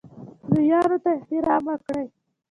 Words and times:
لویانو 0.53 0.97
ته 1.03 1.09
احترام 1.17 1.63
وکړئ 1.69 2.07